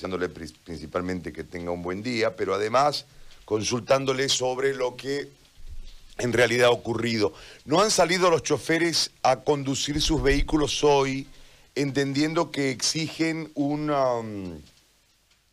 deseándole 0.00 0.30
principalmente 0.30 1.30
que 1.30 1.44
tenga 1.44 1.70
un 1.72 1.82
buen 1.82 2.02
día, 2.02 2.34
pero 2.34 2.54
además 2.54 3.04
consultándole 3.44 4.30
sobre 4.30 4.74
lo 4.74 4.96
que 4.96 5.28
en 6.16 6.32
realidad 6.32 6.68
ha 6.68 6.70
ocurrido. 6.70 7.34
¿No 7.66 7.82
han 7.82 7.90
salido 7.90 8.30
los 8.30 8.42
choferes 8.42 9.10
a 9.22 9.40
conducir 9.40 10.00
sus 10.00 10.22
vehículos 10.22 10.82
hoy 10.84 11.26
entendiendo 11.74 12.50
que 12.50 12.70
exigen 12.70 13.50
un 13.54 13.90
um, 13.90 14.58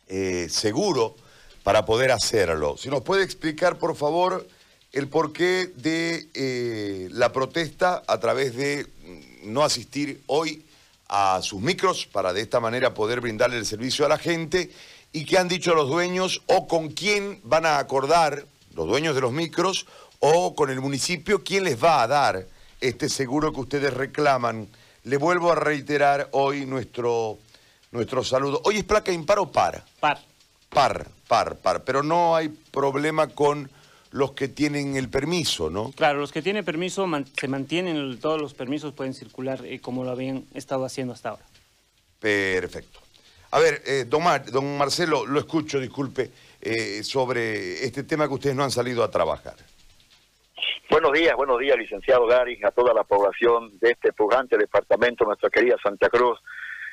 eh, 0.06 0.46
seguro 0.48 1.14
para 1.62 1.84
poder 1.84 2.10
hacerlo? 2.10 2.78
Si 2.78 2.88
nos 2.88 3.02
puede 3.02 3.24
explicar, 3.24 3.76
por 3.76 3.96
favor, 3.96 4.48
el 4.92 5.08
porqué 5.08 5.70
de 5.76 6.26
eh, 6.32 7.08
la 7.12 7.32
protesta 7.32 8.02
a 8.06 8.18
través 8.18 8.56
de 8.56 8.86
mm, 8.86 9.52
no 9.52 9.62
asistir 9.62 10.22
hoy 10.26 10.64
a 11.08 11.40
sus 11.42 11.60
micros 11.60 12.06
para 12.06 12.32
de 12.32 12.42
esta 12.42 12.60
manera 12.60 12.94
poder 12.94 13.20
brindarle 13.20 13.56
el 13.56 13.66
servicio 13.66 14.04
a 14.04 14.08
la 14.08 14.18
gente 14.18 14.70
y 15.12 15.24
qué 15.24 15.38
han 15.38 15.48
dicho 15.48 15.74
los 15.74 15.88
dueños 15.88 16.42
o 16.46 16.68
con 16.68 16.88
quién 16.88 17.40
van 17.44 17.66
a 17.66 17.78
acordar 17.78 18.44
los 18.74 18.86
dueños 18.86 19.14
de 19.14 19.22
los 19.22 19.32
micros 19.32 19.86
o 20.20 20.54
con 20.54 20.70
el 20.70 20.80
municipio 20.80 21.42
quién 21.42 21.64
les 21.64 21.82
va 21.82 22.02
a 22.02 22.06
dar 22.06 22.46
este 22.80 23.08
seguro 23.08 23.52
que 23.52 23.60
ustedes 23.60 23.92
reclaman. 23.94 24.68
Le 25.04 25.16
vuelvo 25.16 25.50
a 25.50 25.54
reiterar 25.54 26.28
hoy 26.32 26.66
nuestro, 26.66 27.38
nuestro 27.92 28.22
saludo. 28.22 28.60
¿Hoy 28.64 28.78
es 28.78 28.84
placa 28.84 29.12
impar 29.12 29.38
o 29.38 29.50
par? 29.50 29.84
Par. 30.00 30.20
Par, 30.68 31.08
par, 31.26 31.56
par. 31.56 31.84
Pero 31.84 32.02
no 32.02 32.36
hay 32.36 32.48
problema 32.48 33.28
con 33.28 33.70
los 34.10 34.32
que 34.32 34.48
tienen 34.48 34.96
el 34.96 35.08
permiso, 35.08 35.70
¿no? 35.70 35.92
Claro, 35.92 36.20
los 36.20 36.32
que 36.32 36.42
tienen 36.42 36.64
permiso 36.64 37.06
se 37.38 37.48
mantienen, 37.48 38.18
todos 38.20 38.40
los 38.40 38.54
permisos 38.54 38.92
pueden 38.94 39.14
circular 39.14 39.64
eh, 39.64 39.80
como 39.80 40.04
lo 40.04 40.10
habían 40.10 40.44
estado 40.54 40.84
haciendo 40.84 41.12
hasta 41.12 41.30
ahora. 41.30 41.44
Perfecto. 42.18 43.00
A 43.50 43.58
ver, 43.58 43.82
eh, 43.86 44.04
don, 44.06 44.22
don, 44.50 44.76
Marcelo, 44.76 45.26
lo 45.26 45.38
escucho, 45.38 45.80
disculpe, 45.80 46.30
eh, 46.60 47.02
sobre 47.02 47.84
este 47.84 48.02
tema 48.02 48.28
que 48.28 48.34
ustedes 48.34 48.56
no 48.56 48.64
han 48.64 48.70
salido 48.70 49.02
a 49.02 49.10
trabajar. 49.10 49.54
Buenos 50.90 51.12
días, 51.12 51.34
buenos 51.36 51.58
días, 51.58 51.76
licenciado 51.76 52.26
Gary, 52.26 52.58
a 52.64 52.70
toda 52.70 52.94
la 52.94 53.04
población 53.04 53.78
de 53.78 53.90
este 53.90 54.12
pujante 54.12 54.56
departamento, 54.56 55.24
nuestra 55.24 55.50
querida 55.50 55.76
Santa 55.82 56.08
Cruz. 56.08 56.38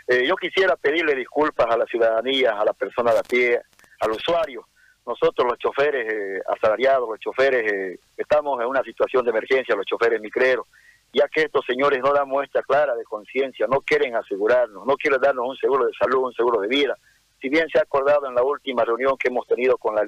yo 0.08 0.36
quisiera 0.36 0.76
pedirle 0.76 1.16
disculpas 1.16 1.68
a 1.70 1.78
la 1.78 1.86
ciudadanía, 1.86 2.60
a 2.60 2.66
la 2.66 2.74
persona 2.74 3.14
de 3.14 3.20
a 3.20 3.24
pie, 3.24 3.62
al 4.02 4.12
usuario, 4.12 4.68
nosotros 5.06 5.48
los 5.48 5.60
choferes 5.60 6.12
eh, 6.12 6.42
asalariados, 6.48 7.08
los 7.08 7.20
choferes, 7.20 7.72
eh, 7.72 8.00
estamos 8.18 8.60
en 8.60 8.68
una 8.68 8.82
situación 8.84 9.24
de 9.24 9.32
emergencia, 9.32 9.76
los 9.76 9.86
choferes 9.86 10.20
micreros, 10.20 10.66
ya 11.14 11.28
que 11.28 11.44
estos 11.44 11.66
señores 11.66 12.00
no 12.04 12.12
dan 12.12 12.28
muestra 12.28 12.64
clara 12.64 12.96
de 12.96 13.04
conciencia, 13.04 13.68
no 13.68 13.82
quieren 13.82 14.16
asegurarnos, 14.16 14.86
no 14.86 14.96
quieren 14.98 15.22
darnos 15.22 15.48
un 15.48 15.58
seguro 15.58 15.86
de 15.86 15.94
salud, 15.94 16.26
un 16.26 16.34
seguro 16.34 16.60
de 16.60 16.68
vida. 16.68 16.98
Si 17.40 17.50
bien 17.50 17.68
se 17.70 17.80
ha 17.80 17.84
acordado 17.84 18.28
en 18.28 18.36
la 18.36 18.44
última 18.44 18.84
reunión 18.84 19.16
que 19.18 19.30
hemos 19.30 19.48
tenido 19.48 19.78
con 19.78 19.96
la, 19.96 20.02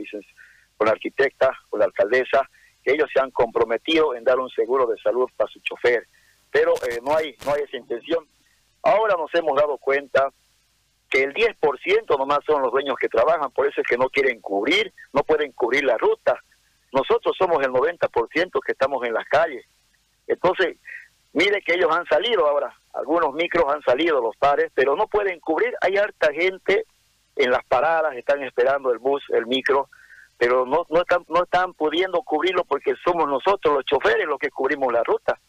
con 0.75 0.87
la 0.87 0.93
arquitecta, 0.93 1.51
con 1.69 1.79
la 1.79 1.85
alcaldesa, 1.85 2.49
que 2.83 2.93
ellos 2.93 3.09
se 3.13 3.19
han 3.19 3.31
comprometido 3.31 4.15
en 4.15 4.23
dar 4.23 4.39
un 4.39 4.49
seguro 4.49 4.87
de 4.87 4.97
salud 4.97 5.29
para 5.37 5.49
su 5.51 5.59
chofer, 5.59 6.07
pero 6.51 6.73
eh, 6.89 6.99
no, 7.03 7.15
hay, 7.15 7.35
no 7.45 7.53
hay 7.53 7.61
esa 7.63 7.77
intención. 7.77 8.25
Ahora 8.81 9.15
nos 9.17 9.33
hemos 9.35 9.55
dado 9.55 9.77
cuenta 9.77 10.31
que 11.09 11.23
el 11.23 11.33
10% 11.33 12.17
nomás 12.17 12.39
son 12.45 12.61
los 12.61 12.71
dueños 12.71 12.95
que 12.99 13.07
trabajan, 13.07 13.51
por 13.51 13.67
eso 13.67 13.81
es 13.81 13.87
que 13.87 13.97
no 13.97 14.09
quieren 14.09 14.41
cubrir, 14.41 14.93
no 15.13 15.23
pueden 15.23 15.51
cubrir 15.53 15.83
la 15.83 15.97
ruta. 15.97 16.41
Nosotros 16.91 17.35
somos 17.37 17.63
el 17.63 17.71
90% 17.71 18.59
que 18.65 18.71
estamos 18.71 19.05
en 19.05 19.13
las 19.13 19.25
calles. 19.25 19.65
Entonces, 20.27 20.77
mire 21.33 21.61
que 21.61 21.75
ellos 21.75 21.95
han 21.95 22.05
salido 22.07 22.47
ahora, 22.47 22.73
algunos 22.93 23.33
micros 23.33 23.65
han 23.73 23.81
salido, 23.83 24.21
los 24.21 24.35
pares, 24.37 24.71
pero 24.73 24.95
no 24.95 25.07
pueden 25.07 25.39
cubrir. 25.39 25.73
Hay 25.81 25.97
harta 25.97 26.31
gente 26.33 26.85
en 27.35 27.51
las 27.51 27.63
paradas, 27.65 28.15
están 28.15 28.43
esperando 28.43 28.91
el 28.91 28.97
bus, 28.97 29.23
el 29.29 29.45
micro, 29.45 29.89
pero 30.37 30.65
no, 30.65 30.85
no, 30.89 31.01
están, 31.01 31.23
no 31.29 31.43
están 31.43 31.73
pudiendo 31.73 32.21
cubrirlo 32.21 32.63
porque 32.65 32.95
somos 33.03 33.27
nosotros 33.27 33.75
los 33.75 33.85
choferes 33.85 34.25
los 34.27 34.39
que 34.39 34.49
cubrimos 34.49 34.91
la 34.91 35.03
ruta. 35.03 35.39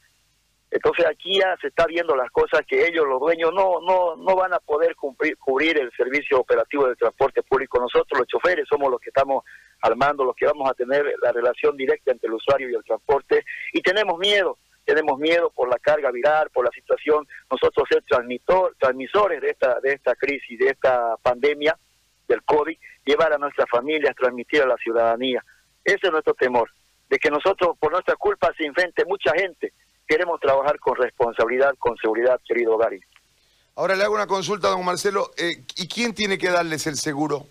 Entonces 0.70 1.06
aquí 1.06 1.38
ya 1.38 1.56
se 1.60 1.68
está 1.68 1.86
viendo 1.86 2.14
las 2.14 2.30
cosas 2.30 2.60
que 2.66 2.86
ellos, 2.86 3.06
los 3.06 3.20
dueños, 3.20 3.52
no 3.54 3.80
no 3.80 4.16
no 4.16 4.36
van 4.36 4.52
a 4.52 4.58
poder 4.58 4.94
cumplir, 4.96 5.36
cubrir 5.38 5.78
el 5.80 5.90
servicio 5.92 6.38
operativo 6.40 6.86
del 6.86 6.96
transporte 6.96 7.42
público. 7.42 7.80
Nosotros, 7.80 8.18
los 8.18 8.28
choferes, 8.28 8.66
somos 8.68 8.90
los 8.90 9.00
que 9.00 9.08
estamos 9.08 9.44
al 9.80 9.96
mando, 9.96 10.24
los 10.24 10.36
que 10.36 10.46
vamos 10.46 10.70
a 10.70 10.74
tener 10.74 11.06
la 11.22 11.32
relación 11.32 11.76
directa 11.76 12.12
entre 12.12 12.28
el 12.28 12.34
usuario 12.34 12.68
y 12.68 12.74
el 12.74 12.84
transporte. 12.84 13.44
Y 13.72 13.80
tenemos 13.80 14.18
miedo, 14.18 14.58
tenemos 14.84 15.18
miedo 15.18 15.50
por 15.50 15.70
la 15.70 15.78
carga 15.78 16.10
viral, 16.10 16.50
por 16.50 16.66
la 16.66 16.70
situación. 16.70 17.26
Nosotros 17.50 17.88
ser 17.90 18.02
transmitor, 18.02 18.76
transmisores 18.78 19.40
de 19.40 19.50
esta, 19.50 19.80
de 19.80 19.94
esta 19.94 20.14
crisis, 20.16 20.58
de 20.58 20.66
esta 20.66 21.16
pandemia 21.22 21.78
del 22.26 22.42
COVID, 22.42 22.76
llevar 23.06 23.32
a 23.32 23.38
nuestras 23.38 23.70
familias, 23.70 24.14
transmitir 24.14 24.60
a 24.62 24.66
la 24.66 24.76
ciudadanía. 24.76 25.42
Ese 25.82 26.08
es 26.08 26.12
nuestro 26.12 26.34
temor, 26.34 26.70
de 27.08 27.18
que 27.18 27.30
nosotros, 27.30 27.78
por 27.78 27.90
nuestra 27.90 28.16
culpa, 28.16 28.52
se 28.54 28.66
invente 28.66 29.06
mucha 29.06 29.32
gente 29.32 29.72
queremos 30.08 30.40
trabajar 30.40 30.78
con 30.80 30.96
responsabilidad, 30.96 31.74
con 31.78 31.96
seguridad, 31.98 32.40
querido 32.46 32.76
Gary. 32.78 33.00
Ahora 33.76 33.94
le 33.94 34.02
hago 34.02 34.14
una 34.14 34.26
consulta, 34.26 34.68
don 34.68 34.84
Marcelo. 34.84 35.30
Eh, 35.36 35.62
¿Y 35.76 35.86
quién 35.86 36.14
tiene 36.14 36.38
que 36.38 36.50
darles 36.50 36.86
el 36.88 36.96
seguro? 36.96 37.46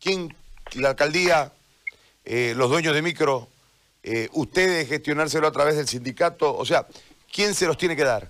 ¿Quién? 0.00 0.32
¿La 0.74 0.90
alcaldía? 0.90 1.50
Eh, 2.24 2.52
¿Los 2.54 2.70
dueños 2.70 2.94
de 2.94 3.02
micro? 3.02 3.48
Eh, 4.04 4.28
¿Ustedes 4.32 4.88
gestionárselo 4.88 5.48
a 5.48 5.52
través 5.52 5.76
del 5.76 5.88
sindicato? 5.88 6.54
O 6.56 6.64
sea, 6.64 6.86
¿quién 7.32 7.54
se 7.54 7.66
los 7.66 7.76
tiene 7.76 7.96
que 7.96 8.04
dar? 8.04 8.28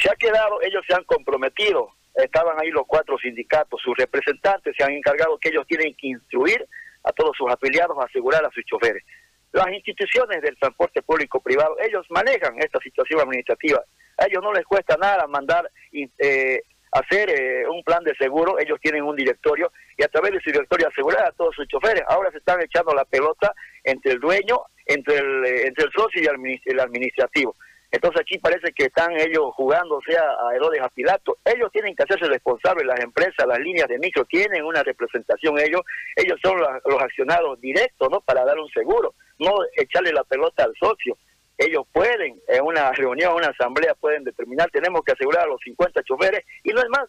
se 0.00 0.10
ha 0.10 0.14
quedado, 0.14 0.62
ellos 0.62 0.82
se 0.88 0.94
han 0.94 1.04
comprometido. 1.04 1.90
Estaban 2.14 2.58
ahí 2.58 2.70
los 2.70 2.86
cuatro 2.86 3.18
sindicatos, 3.18 3.78
sus 3.82 3.94
representantes 3.98 4.74
se 4.74 4.82
han 4.82 4.92
encargado 4.92 5.36
que 5.36 5.50
ellos 5.50 5.66
tienen 5.66 5.94
que 5.94 6.06
instruir 6.06 6.66
a 7.04 7.12
todos 7.12 7.36
sus 7.36 7.50
afiliados 7.52 7.96
a 7.98 8.04
asegurar 8.04 8.42
a 8.46 8.50
sus 8.50 8.64
choferes. 8.64 9.04
Las 9.52 9.68
instituciones 9.68 10.42
del 10.42 10.58
transporte 10.58 11.02
público 11.02 11.40
privado, 11.40 11.76
ellos 11.80 12.06
manejan 12.10 12.54
esta 12.58 12.78
situación 12.80 13.20
administrativa. 13.20 13.82
A 14.18 14.26
ellos 14.26 14.42
no 14.42 14.52
les 14.52 14.64
cuesta 14.64 14.96
nada 14.96 15.26
mandar, 15.26 15.70
eh, 15.92 16.62
hacer 16.92 17.30
eh, 17.30 17.66
un 17.68 17.82
plan 17.82 18.04
de 18.04 18.14
seguro, 18.16 18.58
ellos 18.58 18.78
tienen 18.80 19.04
un 19.04 19.16
directorio 19.16 19.72
y 19.96 20.02
a 20.02 20.08
través 20.08 20.32
de 20.32 20.40
su 20.40 20.50
directorio 20.50 20.88
asegurar 20.88 21.26
a 21.26 21.32
todos 21.32 21.54
sus 21.54 21.66
choferes. 21.68 22.02
Ahora 22.08 22.30
se 22.30 22.38
están 22.38 22.60
echando 22.60 22.94
la 22.94 23.04
pelota 23.04 23.54
entre 23.84 24.12
el 24.12 24.20
dueño, 24.20 24.60
entre 24.84 25.16
el, 25.16 25.44
eh, 25.44 25.66
entre 25.68 25.86
el 25.86 25.92
socio 25.92 26.22
y 26.22 26.70
el 26.70 26.80
administrativo. 26.80 27.56
Entonces 27.90 28.20
aquí 28.20 28.38
parece 28.38 28.72
que 28.72 28.84
están 28.84 29.18
ellos 29.18 29.54
jugando, 29.54 29.98
sea, 30.06 30.22
a 30.22 30.54
Herodes 30.54 30.82
a 30.82 30.90
Pilato. 30.90 31.38
Ellos 31.44 31.70
tienen 31.72 31.96
que 31.96 32.02
hacerse 32.02 32.26
responsables, 32.26 32.86
las 32.86 33.00
empresas, 33.00 33.46
las 33.46 33.58
líneas 33.58 33.88
de 33.88 33.98
micro 33.98 34.26
tienen 34.26 34.64
una 34.64 34.82
representación 34.82 35.58
ellos, 35.58 35.80
ellos 36.14 36.38
son 36.42 36.58
los, 36.58 37.02
accionados 37.02 37.58
directos, 37.60 38.08
¿no? 38.10 38.20
Para 38.20 38.44
dar 38.44 38.58
un 38.58 38.68
seguro, 38.70 39.14
no 39.38 39.52
echarle 39.76 40.12
la 40.12 40.24
pelota 40.24 40.64
al 40.64 40.74
socio. 40.78 41.16
Ellos 41.56 41.86
pueden, 41.90 42.40
en 42.46 42.62
una 42.62 42.92
reunión, 42.92 43.34
una 43.34 43.48
asamblea, 43.48 43.94
pueden 43.94 44.22
determinar, 44.22 44.70
tenemos 44.70 45.02
que 45.02 45.12
asegurar 45.12 45.44
a 45.44 45.48
los 45.48 45.60
50 45.62 46.02
choferes 46.02 46.44
y 46.62 46.70
no 46.70 46.80
es 46.80 46.88
más. 46.90 47.08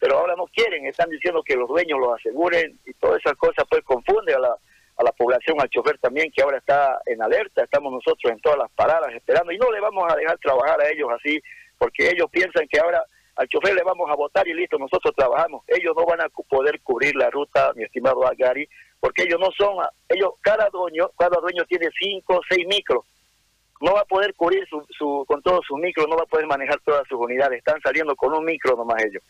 Pero 0.00 0.18
ahora 0.18 0.34
no 0.36 0.46
quieren, 0.46 0.86
están 0.86 1.08
diciendo 1.10 1.42
que 1.44 1.54
los 1.54 1.68
dueños 1.68 2.00
los 2.00 2.14
aseguren 2.18 2.78
y 2.86 2.94
todas 2.94 3.20
esas 3.20 3.34
cosas 3.34 3.64
pues 3.68 3.84
confunde 3.84 4.34
a 4.34 4.38
la, 4.38 4.56
a 4.96 5.02
la 5.02 5.12
población, 5.12 5.60
al 5.60 5.68
chofer 5.68 5.98
también, 5.98 6.30
que 6.30 6.42
ahora 6.42 6.58
está 6.58 7.00
en 7.06 7.22
alerta, 7.22 7.64
estamos 7.64 7.92
nosotros 7.92 8.32
en 8.32 8.40
todas 8.40 8.58
las 8.58 8.70
paradas 8.72 9.12
esperando 9.12 9.52
y 9.52 9.58
no 9.58 9.70
le 9.70 9.80
vamos 9.80 10.04
a 10.10 10.16
dejar 10.16 10.38
trabajar 10.38 10.80
a 10.80 10.88
ellos 10.88 11.08
así, 11.12 11.40
porque 11.78 12.10
ellos 12.10 12.28
piensan 12.30 12.66
que 12.68 12.78
ahora 12.78 13.04
al 13.36 13.48
chofer 13.48 13.74
le 13.74 13.82
vamos 13.82 14.08
a 14.10 14.14
votar 14.14 14.46
y 14.46 14.54
listo, 14.54 14.78
nosotros 14.78 15.12
trabajamos. 15.16 15.64
Ellos 15.66 15.94
no 15.96 16.06
van 16.06 16.20
a 16.20 16.28
poder 16.28 16.80
cubrir 16.82 17.16
la 17.16 17.30
ruta, 17.30 17.72
mi 17.74 17.82
estimado 17.82 18.24
Agari, 18.24 18.68
porque 19.00 19.24
ellos 19.24 19.40
no 19.40 19.50
son, 19.58 19.84
ellos, 20.08 20.34
cada 20.40 20.68
dueño, 20.70 21.10
cada 21.18 21.40
dueño 21.40 21.64
tiene 21.64 21.88
cinco, 21.98 22.40
seis 22.48 22.64
micros. 22.66 23.04
No 23.80 23.92
va 23.92 24.00
a 24.00 24.04
poder 24.04 24.34
cubrir 24.34 24.64
su, 24.68 24.86
su, 24.96 25.24
con 25.26 25.42
todos 25.42 25.66
sus 25.66 25.78
micros, 25.78 26.06
no 26.08 26.16
va 26.16 26.22
a 26.22 26.26
poder 26.26 26.46
manejar 26.46 26.80
todas 26.84 27.06
sus 27.08 27.18
unidades. 27.18 27.58
Están 27.58 27.80
saliendo 27.82 28.14
con 28.14 28.32
un 28.32 28.44
micro 28.44 28.76
nomás 28.76 29.04
ellos. 29.04 29.22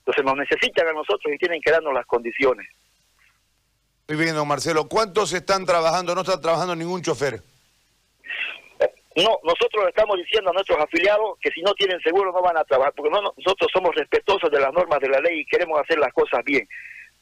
Entonces 0.00 0.24
nos 0.24 0.36
necesitan 0.36 0.88
a 0.88 0.92
nosotros 0.92 1.32
y 1.34 1.38
tienen 1.38 1.60
que 1.60 1.70
darnos 1.70 1.94
las 1.94 2.06
condiciones. 2.06 2.66
Muy 4.08 4.16
bien, 4.16 4.34
don 4.34 4.48
Marcelo. 4.48 4.88
¿Cuántos 4.88 5.34
están 5.34 5.66
trabajando? 5.66 6.14
No 6.14 6.22
está 6.22 6.40
trabajando 6.40 6.74
ningún 6.74 7.02
chofer. 7.02 7.42
No, 9.16 9.38
nosotros 9.42 9.86
estamos 9.86 10.16
diciendo 10.16 10.48
a 10.48 10.54
nuestros 10.54 10.78
afiliados 10.78 11.38
que 11.42 11.50
si 11.50 11.60
no 11.60 11.74
tienen 11.74 12.00
seguro 12.00 12.32
no 12.32 12.40
van 12.40 12.56
a 12.56 12.64
trabajar, 12.64 12.94
porque 12.96 13.10
no, 13.10 13.20
nosotros 13.20 13.68
somos 13.70 13.94
respetuosos 13.94 14.50
de 14.50 14.60
las 14.60 14.72
normas 14.72 15.00
de 15.00 15.10
la 15.10 15.20
ley 15.20 15.40
y 15.40 15.44
queremos 15.44 15.78
hacer 15.78 15.98
las 15.98 16.12
cosas 16.14 16.42
bien. 16.42 16.66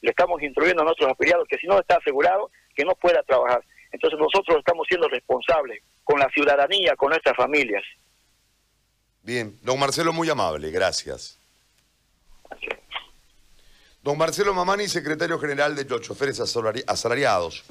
Le 0.01 0.11
estamos 0.11 0.41
instruyendo 0.43 0.83
a 0.83 0.85
nuestros 0.85 1.11
afiliados 1.11 1.49
que 1.49 1.57
si 1.57 1.67
no 1.67 1.81
está 1.81 1.97
asegurado, 1.97 2.51
que 2.77 2.85
no 2.85 2.95
pueda 2.95 3.21
trabajar. 3.25 3.65
Entonces 3.91 4.21
nosotros 4.21 4.59
estamos 4.59 4.87
siendo 4.87 5.09
responsables 5.09 5.83
con 6.05 6.21
la 6.21 6.29
ciudadanía, 6.29 6.95
con 6.95 7.09
nuestras 7.09 7.37
familias. 7.37 7.83
Bien, 9.23 9.59
don 9.63 9.81
Marcelo, 9.81 10.13
muy 10.13 10.31
amable, 10.31 10.71
gracias. 10.71 11.41
Don 14.07 14.17
Marcelo 14.17 14.55
Mamani, 14.55 14.87
secretario 14.87 15.37
general 15.37 15.75
de 15.75 15.85
los 15.85 16.01
choferes 16.01 16.39
asalariados. 16.39 17.65